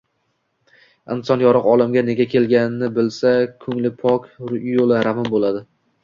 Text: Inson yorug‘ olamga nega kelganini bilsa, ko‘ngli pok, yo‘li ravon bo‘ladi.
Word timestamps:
Inson 1.15 1.41
yorug‘ 1.43 1.67
olamga 1.73 2.01
nega 2.07 2.25
kelganini 2.31 2.89
bilsa, 2.95 3.33
ko‘ngli 3.65 3.91
pok, 3.99 4.25
yo‘li 4.69 5.03
ravon 5.09 5.29
bo‘ladi. 5.35 5.63